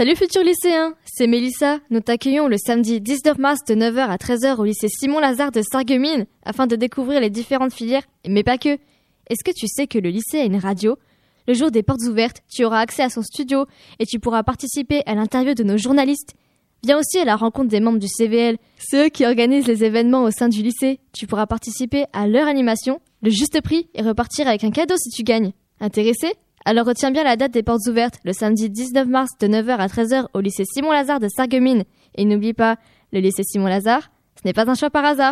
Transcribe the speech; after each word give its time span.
Salut 0.00 0.16
futurs 0.16 0.42
lycéens, 0.42 0.94
c'est 1.04 1.26
Mélissa. 1.26 1.78
Nous 1.90 2.00
t'accueillons 2.00 2.48
le 2.48 2.56
samedi 2.56 3.02
19 3.02 3.36
mars 3.36 3.60
de 3.68 3.74
9h 3.74 3.98
à 3.98 4.16
13h 4.16 4.56
au 4.56 4.64
lycée 4.64 4.88
Simon 4.88 5.18
Lazare 5.18 5.52
de 5.52 5.60
Sarreguemines 5.60 6.24
afin 6.42 6.66
de 6.66 6.74
découvrir 6.74 7.20
les 7.20 7.28
différentes 7.28 7.74
filières, 7.74 8.04
mais 8.26 8.42
pas 8.42 8.56
que. 8.56 8.70
Est-ce 9.28 9.44
que 9.44 9.54
tu 9.54 9.68
sais 9.68 9.86
que 9.86 9.98
le 9.98 10.08
lycée 10.08 10.40
a 10.40 10.44
une 10.44 10.56
radio? 10.56 10.96
Le 11.46 11.52
jour 11.52 11.70
des 11.70 11.82
portes 11.82 12.00
ouvertes, 12.08 12.40
tu 12.48 12.64
auras 12.64 12.80
accès 12.80 13.02
à 13.02 13.10
son 13.10 13.20
studio 13.20 13.66
et 13.98 14.06
tu 14.06 14.18
pourras 14.18 14.42
participer 14.42 15.02
à 15.04 15.14
l'interview 15.14 15.52
de 15.52 15.64
nos 15.64 15.76
journalistes. 15.76 16.32
Viens 16.82 16.98
aussi 16.98 17.18
à 17.18 17.26
la 17.26 17.36
rencontre 17.36 17.68
des 17.68 17.80
membres 17.80 17.98
du 17.98 18.08
CVL, 18.08 18.56
ceux 18.78 19.10
qui 19.10 19.26
organisent 19.26 19.66
les 19.66 19.84
événements 19.84 20.24
au 20.24 20.30
sein 20.30 20.48
du 20.48 20.62
lycée. 20.62 21.00
Tu 21.12 21.26
pourras 21.26 21.44
participer 21.44 22.06
à 22.14 22.26
leur 22.26 22.48
animation, 22.48 23.02
le 23.20 23.28
juste 23.28 23.60
prix 23.60 23.90
et 23.92 24.00
repartir 24.00 24.48
avec 24.48 24.64
un 24.64 24.70
cadeau 24.70 24.94
si 24.96 25.10
tu 25.10 25.24
gagnes. 25.24 25.52
Intéressé? 25.78 26.32
Alors 26.70 26.86
retiens 26.86 27.10
bien 27.10 27.24
la 27.24 27.34
date 27.34 27.50
des 27.50 27.64
portes 27.64 27.88
ouvertes, 27.88 28.20
le 28.22 28.32
samedi 28.32 28.70
19 28.70 29.08
mars 29.08 29.30
de 29.40 29.48
9h 29.48 29.76
à 29.78 29.88
13h 29.88 30.26
au 30.34 30.40
lycée 30.40 30.62
Simon 30.64 30.92
Lazare 30.92 31.18
de 31.18 31.26
Sarreguemines. 31.26 31.82
Et 32.14 32.24
n'oublie 32.24 32.52
pas, 32.52 32.76
le 33.12 33.18
lycée 33.18 33.42
Simon 33.42 33.66
Lazare, 33.66 34.12
ce 34.36 34.42
n'est 34.46 34.52
pas 34.52 34.70
un 34.70 34.76
choix 34.76 34.88
par 34.88 35.04
hasard. 35.04 35.28